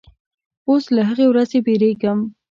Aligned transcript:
اوس 0.69 0.83
له 0.95 1.01
هغې 1.09 1.25
ورځې 1.29 1.59
بیریږم 1.65 2.19